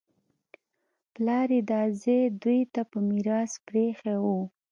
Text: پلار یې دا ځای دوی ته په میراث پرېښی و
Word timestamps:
پلار 1.13 1.47
یې 1.55 1.61
دا 1.71 1.81
ځای 2.01 2.21
دوی 2.41 2.61
ته 2.73 2.81
په 2.91 2.97
میراث 3.09 3.51
پرېښی 3.67 4.15
و 4.23 4.25